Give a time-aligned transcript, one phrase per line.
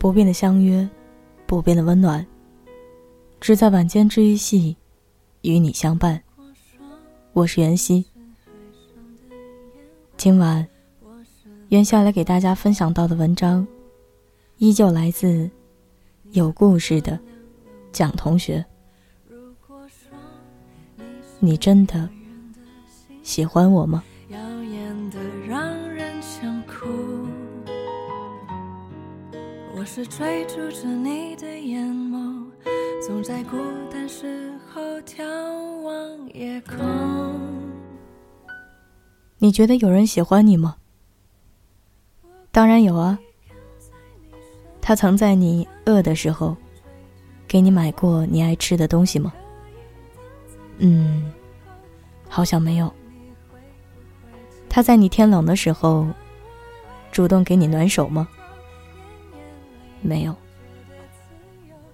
[0.00, 0.88] 不变的相约，
[1.46, 2.26] 不变的温暖，
[3.38, 4.74] 只在晚间治愈系
[5.42, 6.18] 与你相伴。
[7.34, 8.06] 我是袁熙，
[10.16, 10.66] 今晚
[11.68, 13.68] 袁下来给大家分享到的文章，
[14.56, 15.50] 依旧来自
[16.32, 17.20] 有故事的
[17.92, 18.64] 蒋同学。
[21.40, 22.08] 你真的
[23.22, 24.02] 喜欢我吗？
[29.72, 32.44] 我是追逐着你的眼眸，
[33.06, 33.56] 总在孤
[33.90, 35.24] 单时候眺
[35.82, 36.76] 望夜空。
[39.38, 40.76] 你觉得有人喜欢你吗？
[42.50, 43.18] 当然有啊。
[44.82, 46.56] 他曾在你饿的时候，
[47.46, 49.32] 给你买过你爱吃的东西吗？
[50.78, 51.32] 嗯，
[52.28, 52.92] 好像没有。
[54.68, 56.08] 他在你天冷的时候，
[57.12, 58.28] 主动给你暖手吗？
[60.00, 60.34] 没有。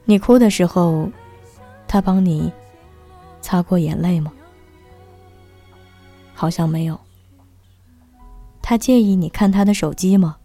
[0.05, 1.11] 你哭的时候，
[1.89, 2.53] 他帮你
[3.41, 4.33] 擦过眼泪吗？
[6.35, 6.99] 好像没有。
[8.63, 10.37] 他介意你看他的手机吗？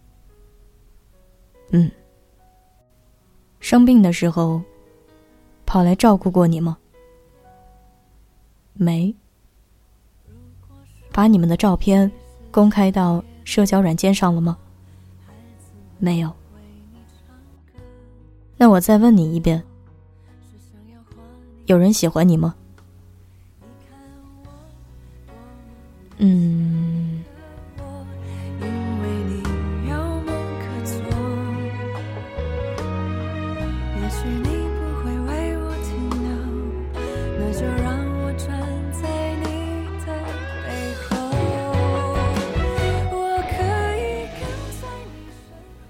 [1.70, 1.90] 嗯。
[3.60, 4.60] 生病的时候，
[5.64, 6.76] 跑来照顾过你吗？
[8.74, 9.14] 没。
[11.12, 12.10] 把你们的照片
[12.50, 14.56] 公开到社交软件上了吗？
[15.98, 16.32] 没有。
[18.62, 19.60] 那我再问你一遍，
[21.66, 22.54] 有人喜欢你吗？
[26.18, 27.24] 嗯。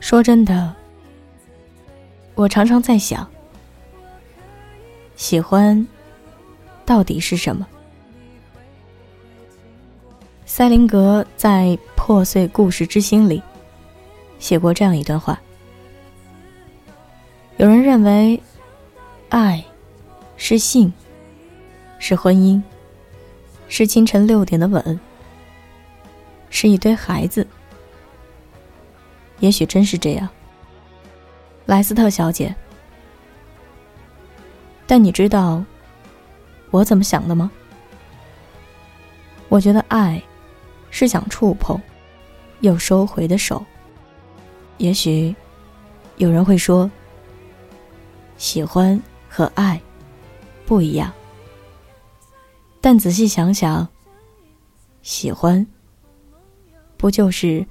[0.01, 0.82] 说真的。
[2.43, 3.25] 我常常在想，
[5.15, 5.87] 喜欢
[6.85, 7.65] 到底是什么？
[10.45, 13.41] 塞林格在《破碎故事之心》里
[14.41, 15.41] 写过这样一段话：
[17.59, 18.43] 有人认为，
[19.29, 19.65] 爱
[20.37, 20.93] 是性，
[22.01, 22.61] 是婚姻，
[23.69, 24.99] 是清晨六点的吻，
[26.51, 27.47] 是一堆孩子。
[29.39, 30.29] 也许真是这样。
[31.67, 32.55] 莱斯特小姐，
[34.87, 35.65] 但你知道
[36.71, 37.51] 我怎么想的吗？
[39.49, 40.23] 我觉得爱
[40.91, 41.81] 是想触碰
[42.61, 43.65] 又收回的手。
[44.79, 45.35] 也许
[46.17, 46.91] 有人会说，
[48.37, 49.81] 喜欢和爱
[50.67, 51.13] 不一样。
[52.81, 53.87] 但仔细想想，
[55.03, 55.65] 喜欢
[56.97, 57.65] 不就是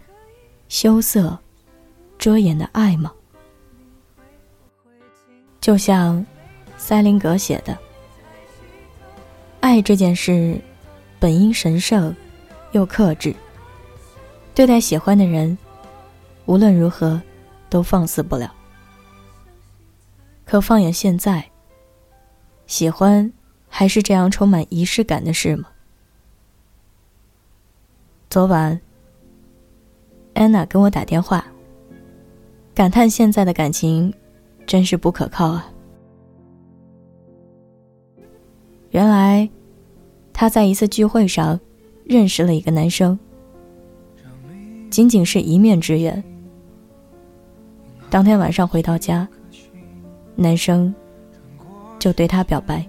[0.70, 1.38] 羞涩、
[2.18, 3.12] 遮掩的爱吗？
[5.62, 6.26] 就像
[6.76, 7.78] 塞林格写的
[9.62, 10.60] ：“爱这件事，
[11.20, 12.14] 本应神圣
[12.72, 13.34] 又克制。
[14.56, 15.56] 对待喜欢的人，
[16.48, 17.22] 无论如何
[17.70, 18.52] 都放肆不了。
[20.46, 21.48] 可放眼现在，
[22.66, 23.32] 喜欢
[23.70, 25.70] 还是这样充满仪式感的事吗？”
[28.32, 28.82] 昨晚，
[30.34, 31.46] 安娜跟我打电话，
[32.74, 34.12] 感叹现在的感情。
[34.72, 35.70] 真是不可靠啊！
[38.92, 39.50] 原来，
[40.32, 41.60] 他在一次聚会上
[42.06, 43.20] 认识了一个男生，
[44.90, 46.24] 仅仅是一面之缘。
[48.10, 49.28] 当天晚上回到家，
[50.38, 50.96] 男生
[52.00, 52.88] 就对他表白。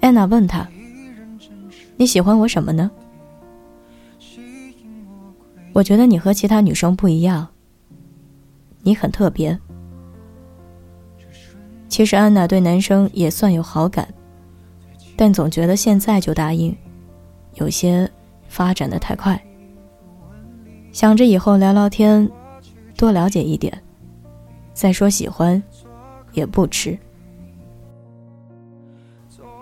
[0.00, 0.68] 安娜问他
[1.96, 2.90] ：“你喜欢我什么呢？”
[5.72, 7.46] 我觉得你和其他女生不一样，
[8.82, 9.56] 你很特别。
[11.96, 14.06] 其实安娜对男生也算有好感，
[15.16, 16.76] 但总觉得现在就答应，
[17.54, 18.06] 有些
[18.48, 19.42] 发展的太快。
[20.92, 22.30] 想着以后聊聊天，
[22.98, 23.72] 多了解一点，
[24.74, 25.62] 再说喜欢，
[26.34, 26.98] 也不迟。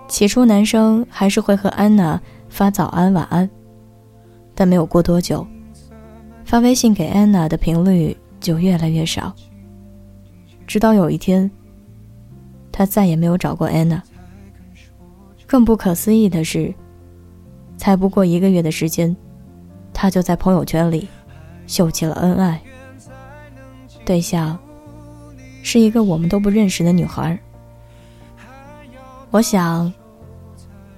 [0.09, 3.49] 起初男生还是会和安娜发早安晚安，
[4.57, 5.47] 但没有过多久，
[6.45, 9.33] 发微信给安娜的频率就越来越少，
[10.67, 11.49] 直到有一天。
[12.77, 14.03] 他再也没有找过安娜。
[15.47, 16.75] 更不可思议的是，
[17.77, 19.15] 才不过一个月的时间，
[19.93, 21.09] 他就在朋友圈里
[21.69, 22.61] 秀起了恩爱。
[24.05, 24.59] 对象
[25.63, 27.39] 是一个我们都不认识的女孩。
[29.31, 29.93] 我想，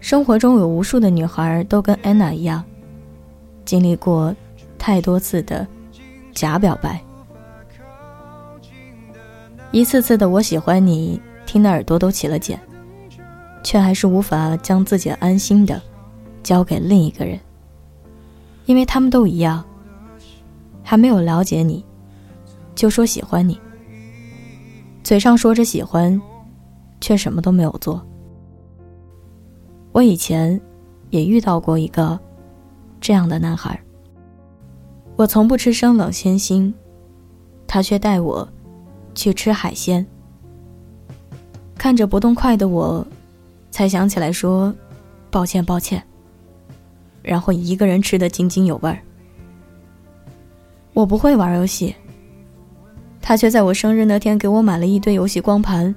[0.00, 2.64] 生活中有无数的女孩都跟安娜一样，
[3.66, 4.34] 经历过
[4.78, 5.66] 太多次的
[6.32, 6.98] 假表白。
[9.72, 12.60] 一次次的“我喜欢你”，听的耳朵都起了茧，
[13.62, 15.80] 却还是无法将自己安心的
[16.42, 17.38] 交给另一个人，
[18.66, 19.64] 因为他们都一样，
[20.82, 21.84] 还没有了解你，
[22.74, 23.58] 就说喜欢你，
[25.02, 26.20] 嘴上说着喜欢，
[27.00, 28.04] 却什么都没有做。
[29.92, 30.60] 我以前
[31.08, 32.18] 也遇到过一个
[33.00, 33.80] 这样的男孩。
[35.16, 36.70] 我从不吃生冷鲜腥，
[37.66, 38.46] 他却带我
[39.14, 40.06] 去吃海鲜。
[41.76, 43.06] 看着不动筷的我，
[43.70, 44.74] 才想起来说
[45.30, 46.02] ：“抱歉，抱歉。”
[47.22, 48.98] 然后一个人吃得津津有味儿。
[50.94, 51.94] 我不会玩游戏，
[53.20, 55.94] 他却在我生日那天给我买了一堆游戏光盘。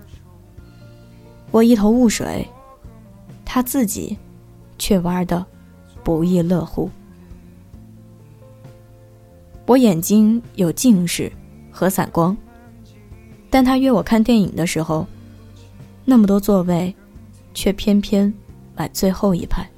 [1.51, 2.47] 我一头雾水。
[3.51, 4.15] 他自己，
[4.77, 5.43] 却玩的
[6.03, 6.87] 不亦乐乎。
[9.65, 11.31] 我眼睛有近视
[11.71, 12.37] 和散光，
[13.49, 15.07] 但他约我看电影的时候，
[16.09, 16.93] 那么多座位，
[17.53, 18.33] 却偏偏
[18.75, 19.69] 买最后一排。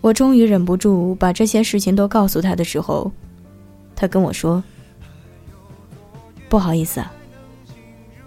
[0.00, 3.10] 我终于忍不住把这些事情都告诉他的时候，
[3.96, 4.62] 他跟我说
[6.48, 7.12] ：“不好意思啊，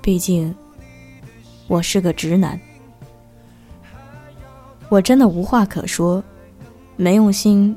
[0.02, 0.54] 毕竟
[1.70, 2.60] 我是个直男。”
[4.90, 6.22] 我真的无话可说，
[6.98, 7.74] 没用心，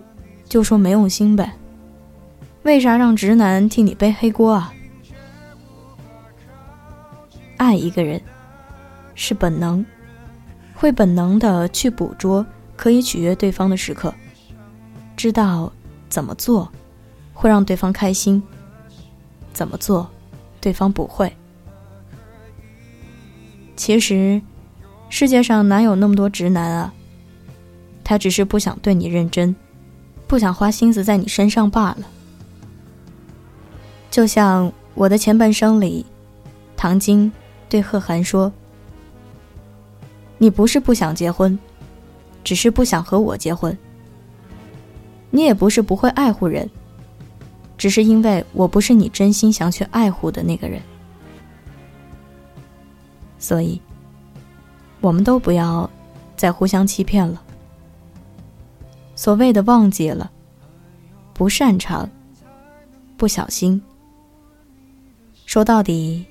[0.49, 1.53] 就说没用心呗。
[2.65, 4.73] 为啥让直男替你背黑锅啊？
[7.63, 8.21] 爱一个人
[9.15, 9.87] 是本能，
[10.75, 12.45] 会本能的去捕捉
[12.77, 14.13] 可以取悦对方的时刻，
[15.17, 15.73] 知道
[16.09, 16.69] 怎么做
[17.33, 18.43] 会让对方开心，
[19.53, 20.11] 怎么做
[20.61, 21.33] 对方不会。
[23.77, 24.43] 其实，
[25.09, 26.93] 世界上哪有那么多直男啊？
[28.03, 29.55] 他只是不想对你认真，
[30.27, 31.99] 不想花心思在你身上罢了。
[34.11, 36.05] 就像我的前半生里，
[36.77, 37.31] 唐晶
[37.73, 38.53] 对贺涵说
[40.37, 41.59] ：“你不是不想结婚，
[42.45, 43.75] 只是不想和我结婚。
[45.31, 46.69] 你也不是不会爱护人，
[47.79, 50.83] 只是因为我不是你真心想去爱护的那个人。
[53.39, 53.81] 所以，
[55.01, 55.89] 我们都不要
[56.37, 57.43] 再互相欺骗了。”
[59.17, 60.31] 所谓的忘记了，
[61.33, 62.07] 不擅长，
[63.17, 63.81] 不小心，
[65.47, 66.27] 说到底，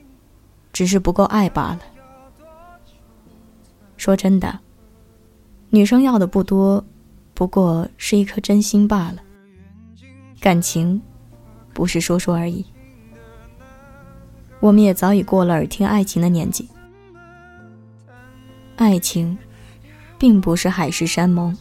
[0.72, 1.80] 只是不够爱罢了。
[3.98, 4.60] 说真的，
[5.70, 6.84] 女生要的不多，
[7.34, 9.18] 不过是一颗真心罢了。
[10.40, 11.02] 感情，
[11.74, 12.66] 不是说说而已。
[14.60, 16.68] 我们也早已过了耳听爱情的年纪。
[18.76, 19.38] 爱情，
[20.18, 21.56] 并不是海誓山盟。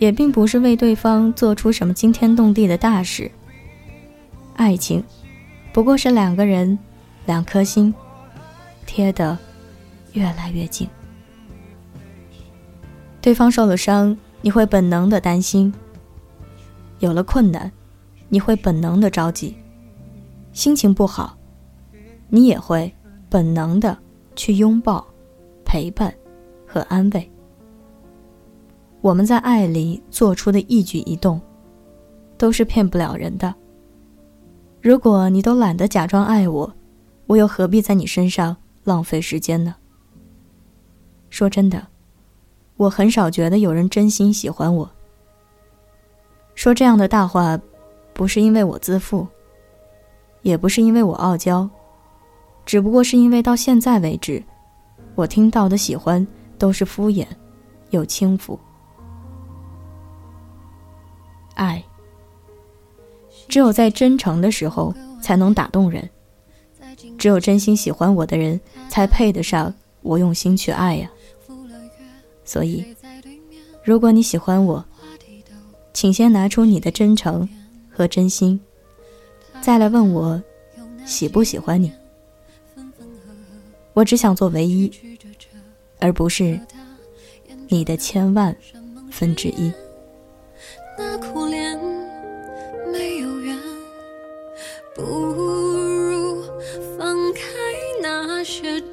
[0.00, 3.30] 也并不是为对方做出什么惊天动地的大事。
[4.56, 5.02] 爱情，
[5.72, 6.76] 不过是两个人，
[7.26, 7.92] 两颗心，
[8.86, 9.36] 贴得
[10.12, 10.88] 越来越近。
[13.20, 15.72] 对方受了伤，你会本能的担心；
[16.98, 17.72] 有了困难，
[18.28, 19.54] 你会本能的着急；
[20.52, 21.36] 心情不好，
[22.28, 22.92] 你也会
[23.30, 23.96] 本能的
[24.36, 25.06] 去拥抱、
[25.64, 26.14] 陪伴
[26.66, 27.30] 和安慰。
[29.00, 31.40] 我们在爱里做出的一举一动，
[32.36, 33.54] 都是骗不了人的。
[34.82, 36.70] 如果你都懒得假装爱我，
[37.34, 39.74] 我又何必在你身上浪费时间呢？
[41.30, 41.84] 说真的，
[42.76, 44.88] 我很少觉得有人真心喜欢我。
[46.54, 47.58] 说这样的大话，
[48.12, 49.26] 不是因为我自负，
[50.42, 51.68] 也不是因为我傲娇，
[52.64, 54.40] 只不过是因为到现在为止，
[55.16, 56.24] 我听到的喜欢
[56.56, 57.26] 都是敷衍，
[57.90, 58.56] 又轻浮。
[61.56, 61.82] 爱，
[63.48, 66.08] 只有在真诚的时候才能打动人。
[67.18, 71.10] 只有真心喜欢我的人，才配得上我用心去爱呀。
[72.44, 72.84] 所以，
[73.82, 74.84] 如果你喜欢我，
[75.92, 77.48] 请先拿出你的真诚
[77.90, 78.60] 和真心，
[79.60, 80.42] 再来问我
[81.06, 81.92] 喜不喜欢你。
[83.94, 84.90] 我只想做唯一，
[86.00, 86.60] 而不是
[87.68, 88.54] 你的千万
[89.10, 89.72] 分之一。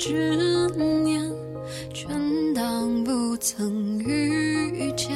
[0.03, 0.67] 执
[1.03, 1.22] 念，
[1.93, 2.10] 全
[2.55, 5.12] 当不曾遇见，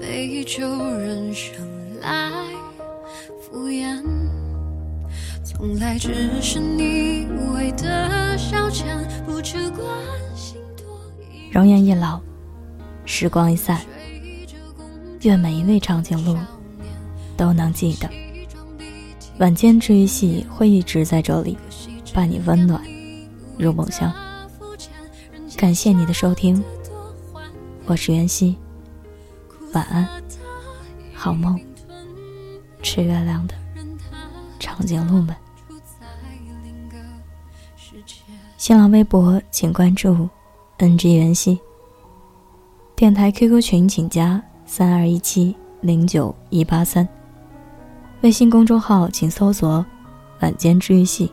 [0.00, 0.66] 杯酒
[0.96, 1.54] 人生
[2.00, 2.30] 来
[3.42, 4.02] 敷衍，
[5.44, 8.86] 从来只是你为的消遣，
[9.26, 9.86] 不去关
[10.34, 10.86] 心多
[11.20, 12.18] 一容颜一老，
[13.04, 13.82] 时光一散。
[15.20, 16.38] 愿每一位长颈鹿
[17.36, 18.08] 都能记得，
[19.40, 21.58] 晚间治愈系会一直在这里，
[22.14, 22.82] 伴你温暖
[23.60, 24.12] 入梦乡。
[25.56, 26.62] 感谢你的收听，
[27.84, 28.56] 我是袁熙，
[29.74, 30.08] 晚安，
[31.14, 31.60] 好梦，
[32.82, 33.54] 吃月亮的
[34.58, 35.36] 长颈鹿们。
[38.56, 40.28] 新浪微博请关注
[40.78, 41.60] NG 袁熙，
[42.96, 47.06] 电台 QQ 群请加三二一七零九一八三，
[48.22, 49.84] 微信公众号请搜索
[50.40, 51.30] 晚间治愈系。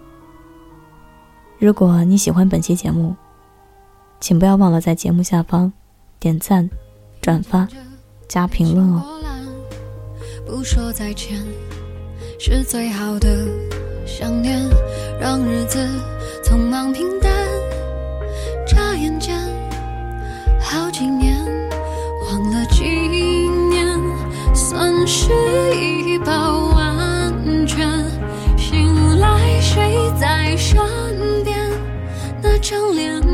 [1.59, 3.15] 如果你喜欢本期节目，
[4.19, 5.73] 请不要忘了在节目下方
[6.19, 6.69] 点赞、
[7.19, 7.67] 转发、
[8.27, 9.03] 加评论哦。
[10.45, 11.43] 不说再见，
[12.39, 13.27] 是最好的
[14.05, 14.61] 想念，
[15.19, 15.79] 让日子
[16.43, 17.33] 匆忙平淡。
[18.67, 19.35] 眨眼间，
[20.61, 21.35] 好几年，
[22.27, 23.99] 忘了几年，
[24.53, 25.31] 算是
[25.75, 26.69] 一包
[32.59, 33.26] 张脸。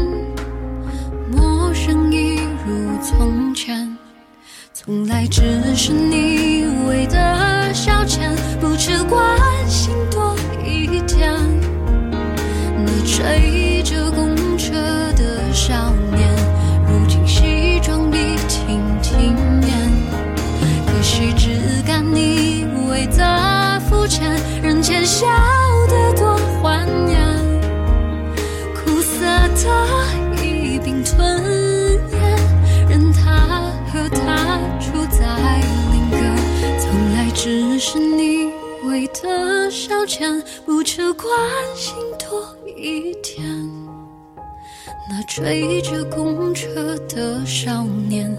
[37.86, 38.50] 是你
[38.86, 41.30] 为的消遣，不求关
[41.76, 43.46] 心多一点。
[45.10, 48.34] 那追着公车的少年，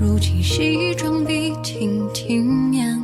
[0.00, 2.98] 如今西装笔挺体面。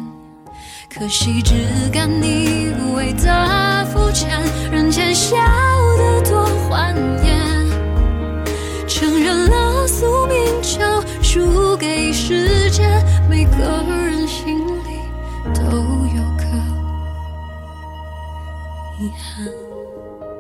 [0.89, 1.53] 可惜只
[1.93, 4.31] 敢你为的肤浅，
[4.73, 5.37] 人间笑
[5.99, 7.69] 得多欢颜。
[8.89, 10.81] 承认了宿命，就
[11.23, 12.91] 输给时间。
[13.29, 13.83] 每个
[18.99, 20.32] 遗憾。